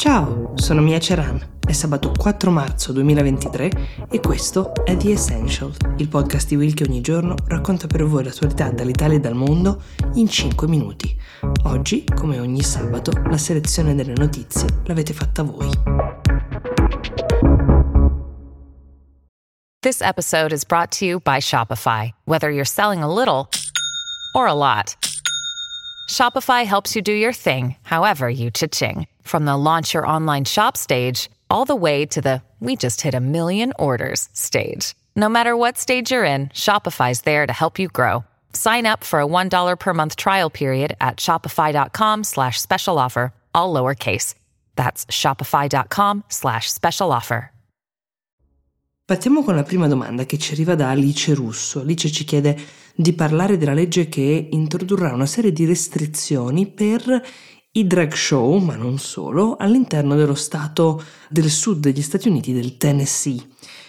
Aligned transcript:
Ciao, 0.00 0.52
sono 0.54 0.80
Mia 0.80 0.98
Ceran. 0.98 1.58
È 1.60 1.72
sabato 1.72 2.10
4 2.16 2.50
marzo 2.50 2.90
2023 2.92 4.06
e 4.10 4.18
questo 4.20 4.72
è 4.82 4.96
The 4.96 5.12
Essential, 5.12 5.74
il 5.98 6.08
podcast 6.08 6.48
di 6.48 6.56
Will 6.56 6.72
che 6.72 6.84
ogni 6.84 7.02
giorno 7.02 7.34
racconta 7.48 7.86
per 7.86 8.06
voi 8.06 8.24
l'attualità 8.24 8.70
dall'Italia 8.70 9.18
e 9.18 9.20
dal 9.20 9.34
mondo 9.34 9.82
in 10.14 10.26
5 10.26 10.66
minuti. 10.68 11.14
Oggi, 11.64 12.06
come 12.14 12.40
ogni 12.40 12.62
sabato, 12.62 13.12
la 13.28 13.36
selezione 13.36 13.94
delle 13.94 14.14
notizie 14.14 14.66
l'avete 14.86 15.12
fatta 15.12 15.42
voi. 15.42 15.68
This 19.80 20.00
episode 20.00 20.54
is 20.54 20.64
brought 20.64 20.96
to 20.98 21.04
you 21.04 21.20
by 21.22 21.40
Shopify. 21.40 22.08
Whether 22.24 22.48
you're 22.50 22.64
selling 22.64 23.02
a 23.02 23.06
little 23.06 23.50
or 24.34 24.46
a 24.46 24.54
lot, 24.54 24.96
Shopify 26.08 26.64
helps 26.64 26.94
you 26.94 27.02
do 27.02 27.12
your 27.12 27.34
thing, 27.34 27.76
however 27.82 28.30
you 28.30 28.50
cha-ching. 28.50 29.06
From 29.30 29.44
the 29.44 29.56
launch 29.56 29.94
your 29.94 30.04
online 30.04 30.44
shop 30.44 30.76
stage, 30.76 31.30
all 31.48 31.64
the 31.64 31.76
way 31.76 32.04
to 32.04 32.20
the 32.20 32.42
we 32.58 32.74
just 32.74 33.02
hit 33.02 33.14
a 33.14 33.20
million 33.20 33.72
orders 33.78 34.28
stage. 34.32 34.96
No 35.14 35.28
matter 35.28 35.56
what 35.56 35.78
stage 35.78 36.10
you're 36.10 36.24
in, 36.24 36.48
Shopify's 36.48 37.20
there 37.20 37.46
to 37.46 37.52
help 37.52 37.78
you 37.78 37.86
grow. 37.86 38.24
Sign 38.54 38.86
up 38.86 39.04
for 39.04 39.20
a 39.20 39.26
$1 39.26 39.78
per 39.78 39.94
month 39.94 40.16
trial 40.16 40.50
period 40.50 40.96
at 41.00 41.18
shopify.com 41.18 42.24
slash 42.24 42.60
special 42.60 42.98
offer, 42.98 43.32
all 43.54 43.72
lowercase. 43.72 44.34
That's 44.74 45.06
shopify.com 45.06 46.24
slash 46.28 46.68
special 46.68 47.12
offer. 47.12 47.52
Partiamo 49.06 49.44
con 49.44 49.54
la 49.54 49.62
prima 49.62 49.86
domanda 49.86 50.24
che 50.24 50.38
ci 50.38 50.54
arriva 50.54 50.74
da 50.74 50.90
Alice 50.90 51.32
Russo. 51.34 51.80
Alice 51.80 52.10
ci 52.10 52.24
chiede 52.24 52.56
di 52.96 53.12
parlare 53.12 53.56
della 53.58 53.74
legge 53.74 54.08
che 54.08 54.48
introdurrà 54.50 55.12
una 55.12 55.26
serie 55.26 55.52
di 55.52 55.66
restrizioni 55.66 56.66
per 56.66 57.22
i 57.72 57.86
drag 57.86 58.14
show, 58.14 58.58
ma 58.58 58.74
non 58.74 58.98
solo, 58.98 59.54
all'interno 59.56 60.16
dello 60.16 60.34
stato 60.34 61.00
del 61.28 61.48
sud 61.48 61.78
degli 61.78 62.02
Stati 62.02 62.26
Uniti 62.26 62.52
del 62.52 62.76
Tennessee. 62.76 63.40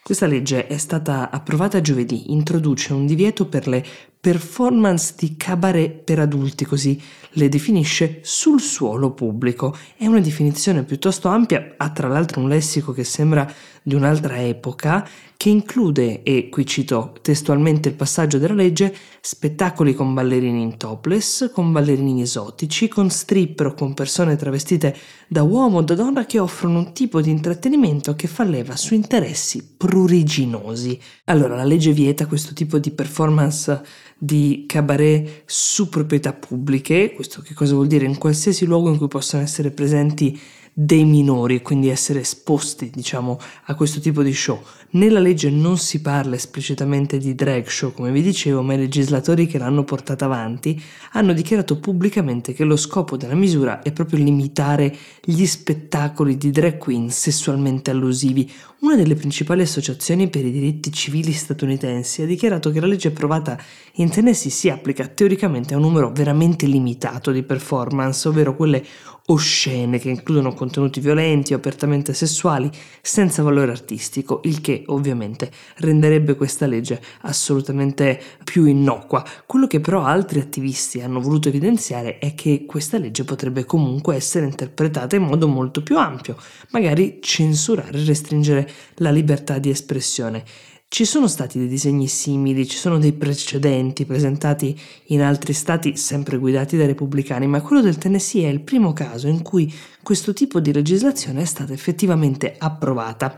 Questa 0.00 0.26
legge 0.26 0.68
è 0.68 0.76
stata 0.76 1.30
approvata 1.30 1.80
giovedì, 1.80 2.30
introduce 2.30 2.92
un 2.92 3.04
divieto 3.04 3.46
per 3.46 3.66
le 3.66 3.84
performance 4.20 5.14
di 5.18 5.36
cabaret 5.36 5.90
per 6.04 6.20
adulti, 6.20 6.64
così 6.64 7.00
le 7.30 7.48
definisce 7.48 8.20
sul 8.22 8.60
suolo 8.60 9.12
pubblico. 9.12 9.76
È 9.96 10.06
una 10.06 10.20
definizione 10.20 10.84
piuttosto 10.84 11.28
ampia, 11.28 11.74
ha 11.76 11.90
tra 11.90 12.06
l'altro 12.06 12.40
un 12.40 12.48
lessico 12.48 12.92
che 12.92 13.02
sembra 13.02 13.50
di 13.86 13.94
un'altra 13.94 14.42
epoca, 14.42 15.06
che 15.36 15.50
include, 15.50 16.22
e 16.22 16.48
qui 16.48 16.64
cito 16.64 17.14
testualmente 17.20 17.90
il 17.90 17.96
passaggio 17.96 18.38
della 18.38 18.54
legge, 18.54 18.94
spettacoli 19.20 19.92
con 19.92 20.14
ballerini 20.14 20.62
in 20.62 20.78
topless, 20.78 21.50
con 21.52 21.70
ballerini 21.70 22.22
esotici, 22.22 22.88
con 22.88 23.10
stripper 23.10 23.66
o 23.66 23.74
con 23.74 23.92
persone 23.92 24.36
travestite 24.36 24.96
da 25.28 25.42
uomo 25.42 25.78
o 25.78 25.82
da 25.82 25.94
donna 25.94 26.24
che 26.24 26.38
offrono 26.38 26.78
un 26.78 26.92
tipo 26.94 27.20
di 27.20 27.28
intrattenimento 27.28 28.16
che 28.16 28.26
fa 28.26 28.44
leva 28.44 28.74
su 28.74 28.94
interessi 28.94 29.74
pruriginosi. 29.76 30.98
Allora, 31.24 31.54
la 31.54 31.64
legge 31.64 31.92
vieta 31.92 32.26
questo 32.26 32.54
tipo 32.54 32.78
di 32.78 32.90
performance 32.90 33.82
di 34.16 34.64
cabaret 34.66 35.42
su 35.44 35.90
proprietà 35.90 36.32
pubbliche, 36.32 37.12
questo 37.12 37.42
che 37.42 37.52
cosa 37.52 37.74
vuol 37.74 37.88
dire? 37.88 38.06
In 38.06 38.16
qualsiasi 38.16 38.64
luogo 38.64 38.88
in 38.88 38.96
cui 38.96 39.08
possano 39.08 39.42
essere 39.42 39.70
presenti 39.70 40.40
dei 40.76 41.04
minori 41.04 41.54
e 41.54 41.62
quindi 41.62 41.88
essere 41.88 42.20
esposti, 42.20 42.90
diciamo, 42.92 43.38
a 43.66 43.74
questo 43.76 44.00
tipo 44.00 44.24
di 44.24 44.34
show. 44.34 44.60
Nella 44.90 45.20
legge 45.20 45.48
non 45.48 45.78
si 45.78 46.00
parla 46.00 46.34
esplicitamente 46.34 47.18
di 47.18 47.34
drag 47.34 47.66
show, 47.66 47.92
come 47.92 48.10
vi 48.10 48.22
dicevo, 48.22 48.60
ma 48.62 48.74
i 48.74 48.78
legislatori 48.78 49.46
che 49.46 49.58
l'hanno 49.58 49.84
portata 49.84 50.24
avanti 50.24 50.80
hanno 51.12 51.32
dichiarato 51.32 51.78
pubblicamente 51.78 52.52
che 52.52 52.64
lo 52.64 52.76
scopo 52.76 53.16
della 53.16 53.34
misura 53.34 53.82
è 53.82 53.92
proprio 53.92 54.22
limitare 54.22 54.94
gli 55.22 55.46
spettacoli 55.46 56.36
di 56.36 56.50
drag 56.50 56.78
queen 56.78 57.10
sessualmente 57.10 57.90
allusivi. 57.90 58.50
Una 58.80 58.96
delle 58.96 59.14
principali 59.14 59.62
associazioni 59.62 60.28
per 60.28 60.44
i 60.44 60.50
diritti 60.50 60.92
civili 60.92 61.32
statunitensi 61.32 62.22
ha 62.22 62.26
dichiarato 62.26 62.70
che 62.70 62.80
la 62.80 62.86
legge 62.86 63.08
approvata 63.08 63.58
in 63.94 64.10
Tennessee 64.10 64.50
si 64.50 64.68
applica 64.68 65.06
teoricamente 65.06 65.74
a 65.74 65.76
un 65.76 65.84
numero 65.84 66.12
veramente 66.12 66.66
limitato 66.66 67.30
di 67.30 67.42
performance, 67.42 68.28
ovvero 68.28 68.54
quelle 68.54 68.84
oscene 69.26 69.98
che 69.98 70.10
includono 70.10 70.52
contenuti 70.52 71.00
violenti 71.00 71.54
o 71.54 71.56
apertamente 71.56 72.12
sessuali 72.12 72.70
senza 73.00 73.42
valore 73.42 73.70
artistico, 73.70 74.40
il 74.44 74.60
che 74.60 74.82
ovviamente 74.86 75.50
renderebbe 75.76 76.34
questa 76.34 76.66
legge 76.66 77.00
assolutamente 77.22 78.20
più 78.44 78.66
innocua. 78.66 79.24
Quello 79.46 79.66
che 79.66 79.80
però 79.80 80.02
altri 80.02 80.40
attivisti 80.40 81.00
hanno 81.00 81.20
voluto 81.20 81.48
evidenziare 81.48 82.18
è 82.18 82.34
che 82.34 82.64
questa 82.66 82.98
legge 82.98 83.24
potrebbe 83.24 83.64
comunque 83.64 84.14
essere 84.14 84.44
interpretata 84.44 85.16
in 85.16 85.22
modo 85.22 85.48
molto 85.48 85.82
più 85.82 85.96
ampio, 85.96 86.36
magari 86.70 87.18
censurare 87.22 87.98
e 87.98 88.04
restringere 88.04 88.70
la 88.96 89.10
libertà 89.10 89.58
di 89.58 89.70
espressione. 89.70 90.44
Ci 90.94 91.04
sono 91.04 91.26
stati 91.26 91.58
dei 91.58 91.66
disegni 91.66 92.06
simili, 92.06 92.68
ci 92.68 92.76
sono 92.76 93.00
dei 93.00 93.12
precedenti 93.12 94.04
presentati 94.04 94.80
in 95.06 95.22
altri 95.22 95.52
stati 95.52 95.96
sempre 95.96 96.38
guidati 96.38 96.76
dai 96.76 96.86
repubblicani, 96.86 97.48
ma 97.48 97.60
quello 97.62 97.82
del 97.82 97.98
Tennessee 97.98 98.48
è 98.48 98.52
il 98.52 98.60
primo 98.60 98.92
caso 98.92 99.26
in 99.26 99.42
cui 99.42 99.74
questo 100.04 100.32
tipo 100.32 100.60
di 100.60 100.72
legislazione 100.72 101.42
è 101.42 101.46
stata 101.46 101.72
effettivamente 101.72 102.54
approvata. 102.56 103.36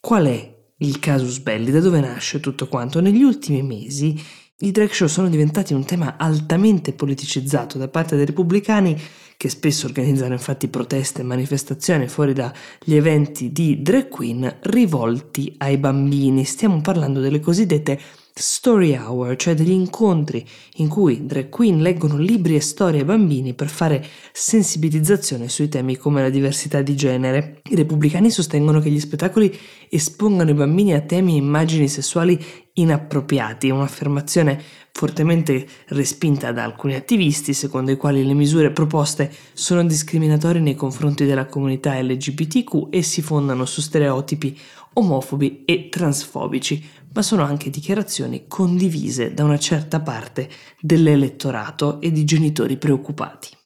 Qual 0.00 0.26
è 0.26 0.52
il 0.78 0.98
casus 0.98 1.38
belli? 1.38 1.70
Da 1.70 1.78
dove 1.78 2.00
nasce 2.00 2.40
tutto 2.40 2.66
quanto? 2.66 3.00
Negli 3.00 3.22
ultimi 3.22 3.62
mesi 3.62 4.20
i 4.62 4.72
drag 4.72 4.90
show 4.90 5.08
sono 5.08 5.28
diventati 5.28 5.72
un 5.72 5.84
tema 5.84 6.16
altamente 6.18 6.92
politicizzato 6.92 7.78
da 7.78 7.88
parte 7.88 8.16
dei 8.16 8.26
repubblicani 8.26 9.00
che 9.38 9.48
spesso 9.48 9.86
organizzano 9.86 10.34
infatti 10.34 10.68
proteste 10.68 11.22
e 11.22 11.24
manifestazioni 11.24 12.08
fuori 12.08 12.34
dagli 12.34 12.94
eventi 12.94 13.52
di 13.52 13.80
drag 13.80 14.08
queen 14.08 14.58
rivolti 14.64 15.54
ai 15.56 15.78
bambini. 15.78 16.44
Stiamo 16.44 16.82
parlando 16.82 17.20
delle 17.20 17.40
cosiddette 17.40 17.98
story 18.34 18.94
hour, 18.96 19.34
cioè 19.36 19.54
degli 19.54 19.70
incontri 19.70 20.46
in 20.74 20.88
cui 20.88 21.24
drag 21.24 21.48
queen 21.48 21.80
leggono 21.80 22.18
libri 22.18 22.56
e 22.56 22.60
storie 22.60 23.00
ai 23.00 23.06
bambini 23.06 23.54
per 23.54 23.68
fare 23.68 24.06
sensibilizzazione 24.30 25.48
sui 25.48 25.70
temi 25.70 25.96
come 25.96 26.20
la 26.20 26.30
diversità 26.30 26.82
di 26.82 26.94
genere. 26.94 27.59
I 27.70 27.76
repubblicani 27.76 28.32
sostengono 28.32 28.80
che 28.80 28.90
gli 28.90 28.98
spettacoli 28.98 29.56
espongano 29.88 30.50
i 30.50 30.54
bambini 30.54 30.92
a 30.92 31.02
temi 31.02 31.34
e 31.34 31.36
immagini 31.36 31.86
sessuali 31.86 32.36
inappropriati, 32.72 33.70
un'affermazione 33.70 34.60
fortemente 34.90 35.68
respinta 35.90 36.50
da 36.50 36.64
alcuni 36.64 36.96
attivisti, 36.96 37.54
secondo 37.54 37.92
i 37.92 37.96
quali 37.96 38.26
le 38.26 38.34
misure 38.34 38.72
proposte 38.72 39.32
sono 39.52 39.84
discriminatorie 39.84 40.60
nei 40.60 40.74
confronti 40.74 41.24
della 41.24 41.46
comunità 41.46 41.96
LGBTQ 42.02 42.88
e 42.90 43.02
si 43.02 43.22
fondano 43.22 43.64
su 43.66 43.80
stereotipi 43.80 44.58
omofobi 44.94 45.62
e 45.64 45.88
transfobici, 45.90 46.84
ma 47.12 47.22
sono 47.22 47.44
anche 47.44 47.70
dichiarazioni 47.70 48.46
condivise 48.48 49.32
da 49.32 49.44
una 49.44 49.58
certa 49.60 50.00
parte 50.00 50.48
dell'elettorato 50.80 52.00
e 52.00 52.10
di 52.10 52.24
genitori 52.24 52.76
preoccupati. 52.76 53.58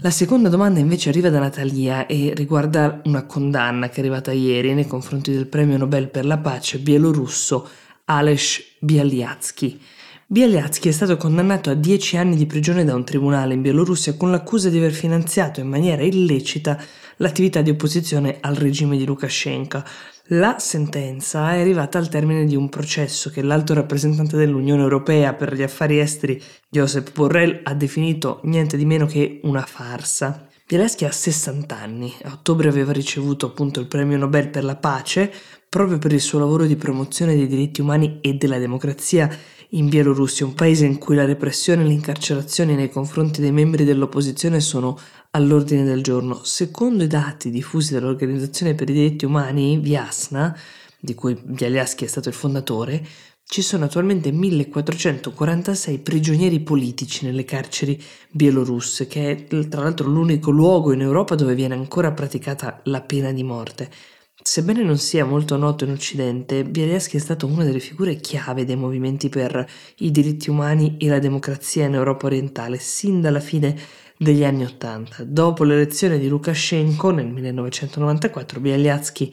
La 0.00 0.10
seconda 0.10 0.48
domanda 0.48 0.78
invece 0.78 1.08
arriva 1.08 1.28
da 1.28 1.40
Natalia 1.40 2.06
e 2.06 2.32
riguarda 2.32 3.00
una 3.06 3.26
condanna 3.26 3.88
che 3.88 3.96
è 3.96 3.98
arrivata 3.98 4.30
ieri 4.30 4.72
nei 4.72 4.86
confronti 4.86 5.32
del 5.32 5.48
premio 5.48 5.76
Nobel 5.76 6.08
per 6.08 6.24
la 6.24 6.38
pace 6.38 6.78
bielorusso 6.78 7.68
Ales 8.04 8.62
Bialyatsky. 8.78 9.76
Bialyatsky 10.24 10.88
è 10.88 10.92
stato 10.92 11.16
condannato 11.16 11.70
a 11.70 11.74
10 11.74 12.16
anni 12.16 12.36
di 12.36 12.46
prigione 12.46 12.84
da 12.84 12.94
un 12.94 13.04
tribunale 13.04 13.54
in 13.54 13.60
Bielorussia 13.60 14.14
con 14.14 14.30
l'accusa 14.30 14.68
di 14.68 14.76
aver 14.76 14.92
finanziato 14.92 15.58
in 15.58 15.66
maniera 15.66 16.04
illecita 16.04 16.80
l'attività 17.18 17.62
di 17.62 17.70
opposizione 17.70 18.38
al 18.40 18.56
regime 18.56 18.96
di 18.96 19.06
Lukashenko. 19.06 19.82
La 20.32 20.56
sentenza 20.58 21.52
è 21.54 21.60
arrivata 21.60 21.98
al 21.98 22.08
termine 22.08 22.44
di 22.44 22.56
un 22.56 22.68
processo 22.68 23.30
che 23.30 23.42
l'alto 23.42 23.74
rappresentante 23.74 24.36
dell'Unione 24.36 24.82
Europea 24.82 25.32
per 25.34 25.54
gli 25.54 25.62
affari 25.62 26.00
esteri, 26.00 26.42
Josep 26.68 27.12
Borrell, 27.14 27.60
ha 27.62 27.74
definito 27.74 28.40
niente 28.44 28.76
di 28.76 28.84
meno 28.84 29.06
che 29.06 29.40
una 29.44 29.62
farsa. 29.62 30.46
Bieleschi 30.66 31.06
ha 31.06 31.10
60 31.10 31.78
anni, 31.78 32.14
a 32.24 32.32
ottobre 32.32 32.68
aveva 32.68 32.92
ricevuto 32.92 33.46
appunto 33.46 33.80
il 33.80 33.86
premio 33.86 34.18
Nobel 34.18 34.50
per 34.50 34.64
la 34.64 34.76
pace 34.76 35.32
proprio 35.68 35.98
per 35.98 36.12
il 36.12 36.20
suo 36.20 36.38
lavoro 36.38 36.64
di 36.64 36.76
promozione 36.76 37.34
dei 37.34 37.46
diritti 37.46 37.80
umani 37.80 38.18
e 38.22 38.34
della 38.34 38.58
democrazia 38.58 39.30
in 39.72 39.88
Bielorussia, 39.88 40.46
un 40.46 40.54
paese 40.54 40.86
in 40.86 40.96
cui 40.96 41.14
la 41.14 41.26
repressione 41.26 41.82
e 41.82 41.86
l'incarcerazione 41.86 42.74
nei 42.74 42.88
confronti 42.88 43.42
dei 43.42 43.52
membri 43.52 43.84
dell'opposizione 43.84 44.60
sono 44.60 44.98
all'ordine 45.38 45.84
del 45.84 46.02
giorno. 46.02 46.42
Secondo 46.44 47.04
i 47.04 47.06
dati 47.06 47.50
diffusi 47.50 47.94
dall'Organizzazione 47.94 48.74
per 48.74 48.90
i 48.90 48.92
diritti 48.92 49.24
umani, 49.24 49.78
Viasna, 49.78 50.56
di 51.00 51.14
cui 51.14 51.38
Bialyaski 51.40 52.04
è 52.04 52.08
stato 52.08 52.28
il 52.28 52.34
fondatore, 52.34 53.06
ci 53.44 53.62
sono 53.62 53.86
attualmente 53.86 54.30
1446 54.30 55.98
prigionieri 56.00 56.60
politici 56.60 57.24
nelle 57.24 57.44
carceri 57.44 58.02
bielorusse, 58.30 59.06
che 59.06 59.30
è 59.48 59.68
tra 59.68 59.82
l'altro 59.82 60.08
l'unico 60.08 60.50
luogo 60.50 60.92
in 60.92 61.00
Europa 61.00 61.34
dove 61.34 61.54
viene 61.54 61.74
ancora 61.74 62.12
praticata 62.12 62.80
la 62.84 63.00
pena 63.00 63.32
di 63.32 63.42
morte. 63.42 63.90
Sebbene 64.40 64.82
non 64.82 64.98
sia 64.98 65.24
molto 65.24 65.56
noto 65.56 65.84
in 65.84 65.90
Occidente, 65.92 66.64
Bieleschi 66.64 67.16
è 67.16 67.20
stato 67.20 67.46
una 67.46 67.64
delle 67.64 67.80
figure 67.80 68.16
chiave 68.16 68.64
dei 68.64 68.76
movimenti 68.76 69.28
per 69.28 69.66
i 69.98 70.10
diritti 70.10 70.50
umani 70.50 70.96
e 70.98 71.08
la 71.08 71.18
democrazia 71.18 71.86
in 71.86 71.94
Europa 71.94 72.26
orientale, 72.26 72.78
sin 72.78 73.20
dalla 73.20 73.40
fine 73.40 73.76
degli 74.18 74.44
anni 74.44 74.64
Ottanta. 74.64 75.24
Dopo 75.24 75.64
l'elezione 75.64 76.18
di 76.18 76.28
Lukashenko 76.28 77.10
nel 77.10 77.26
1994, 77.26 78.60
Bialyatsky 78.60 79.32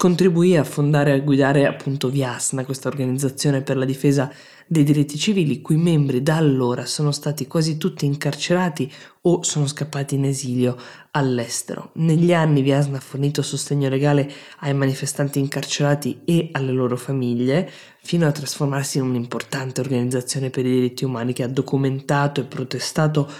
contribuì 0.00 0.56
a 0.56 0.64
fondare 0.64 1.10
e 1.10 1.14
a 1.16 1.18
guidare 1.18 1.66
appunto 1.66 2.08
Viasna, 2.08 2.64
questa 2.64 2.88
organizzazione 2.88 3.60
per 3.60 3.76
la 3.76 3.84
difesa 3.84 4.32
dei 4.66 4.82
diritti 4.82 5.18
civili, 5.18 5.54
i 5.54 5.60
cui 5.60 5.76
membri 5.76 6.22
da 6.22 6.36
allora 6.36 6.86
sono 6.86 7.10
stati 7.10 7.46
quasi 7.46 7.76
tutti 7.76 8.06
incarcerati 8.06 8.90
o 9.22 9.42
sono 9.42 9.66
scappati 9.66 10.14
in 10.14 10.24
esilio 10.24 10.76
all'estero. 11.10 11.90
Negli 11.96 12.32
anni 12.32 12.62
Viasna 12.62 12.96
ha 12.96 13.00
fornito 13.00 13.42
sostegno 13.42 13.90
legale 13.90 14.30
ai 14.60 14.72
manifestanti 14.72 15.38
incarcerati 15.38 16.20
e 16.24 16.48
alle 16.52 16.72
loro 16.72 16.96
famiglie, 16.96 17.68
fino 18.00 18.26
a 18.26 18.32
trasformarsi 18.32 18.96
in 18.96 19.04
un'importante 19.04 19.82
organizzazione 19.82 20.48
per 20.48 20.64
i 20.64 20.70
diritti 20.70 21.04
umani 21.04 21.34
che 21.34 21.42
ha 21.42 21.48
documentato 21.48 22.40
e 22.40 22.44
protestato 22.44 23.30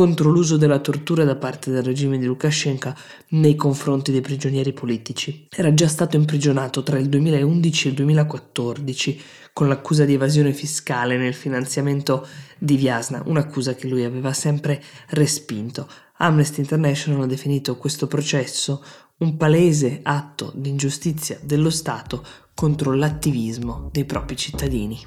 contro 0.00 0.30
l'uso 0.30 0.56
della 0.56 0.78
tortura 0.78 1.24
da 1.24 1.36
parte 1.36 1.70
del 1.70 1.82
regime 1.82 2.16
di 2.16 2.24
Lukashenko 2.24 2.94
nei 3.32 3.54
confronti 3.54 4.10
dei 4.12 4.22
prigionieri 4.22 4.72
politici. 4.72 5.46
Era 5.50 5.74
già 5.74 5.88
stato 5.88 6.16
imprigionato 6.16 6.82
tra 6.82 6.98
il 6.98 7.10
2011 7.10 7.86
e 7.86 7.90
il 7.90 7.96
2014 7.96 9.20
con 9.52 9.68
l'accusa 9.68 10.06
di 10.06 10.14
evasione 10.14 10.54
fiscale 10.54 11.18
nel 11.18 11.34
finanziamento 11.34 12.26
di 12.58 12.76
Viasna, 12.76 13.22
un'accusa 13.26 13.74
che 13.74 13.88
lui 13.88 14.02
aveva 14.02 14.32
sempre 14.32 14.82
respinto. 15.08 15.86
Amnesty 16.16 16.62
International 16.62 17.24
ha 17.24 17.26
definito 17.26 17.76
questo 17.76 18.06
processo 18.06 18.82
un 19.18 19.36
palese 19.36 20.00
atto 20.02 20.50
di 20.54 20.70
ingiustizia 20.70 21.38
dello 21.42 21.68
Stato 21.68 22.24
contro 22.54 22.94
l'attivismo 22.94 23.90
dei 23.92 24.06
propri 24.06 24.34
cittadini. 24.34 24.98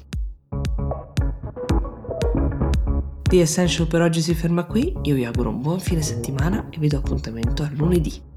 The 3.26 3.40
Essential 3.40 3.86
per 3.86 4.02
oggi 4.02 4.20
si 4.20 4.34
ferma 4.34 4.64
qui, 4.64 4.94
io 5.02 5.14
vi 5.14 5.24
auguro 5.24 5.48
un 5.48 5.62
buon 5.62 5.80
fine 5.80 6.02
settimana 6.02 6.68
e 6.70 6.78
vi 6.78 6.88
do 6.88 6.98
appuntamento 6.98 7.62
a 7.62 7.70
lunedì. 7.72 8.33